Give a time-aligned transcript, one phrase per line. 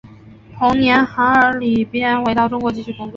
[0.57, 3.09] 同年韩尔礼便回到中国继续工作。